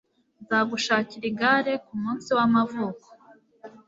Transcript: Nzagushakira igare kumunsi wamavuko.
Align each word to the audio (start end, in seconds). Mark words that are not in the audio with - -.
Nzagushakira 0.43 1.25
igare 1.31 1.73
kumunsi 1.85 2.29
wamavuko. 2.37 3.07